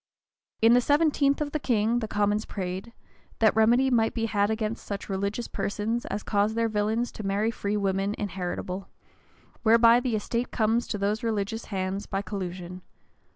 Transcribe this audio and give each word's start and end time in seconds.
[]In 0.63 0.73
the 0.73 0.81
seventeenth 0.81 1.41
of 1.41 1.51
the 1.51 1.59
king, 1.59 1.99
the 1.99 2.07
commons 2.07 2.45
prayed, 2.47 2.91
"that 3.37 3.55
remedy 3.55 3.91
might 3.91 4.15
be 4.15 4.25
had 4.25 4.49
against 4.49 4.83
such 4.83 5.09
religious 5.09 5.47
persons 5.47 6.05
as 6.07 6.23
cause 6.23 6.55
their 6.55 6.67
villains 6.67 7.11
to 7.11 7.23
marry 7.23 7.51
free 7.51 7.77
women 7.77 8.15
inheritable, 8.17 8.89
whereby 9.61 9.99
the 9.99 10.15
estate 10.15 10.49
comes 10.49 10.87
to 10.87 10.97
those 10.97 11.21
religious 11.21 11.65
hands 11.65 12.07
by 12.07 12.23
collusion." 12.23 12.81